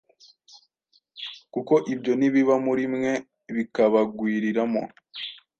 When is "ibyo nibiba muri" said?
1.93-2.83